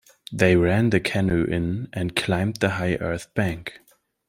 [0.31, 3.81] They ran the canoe in and climbed the high earth bank.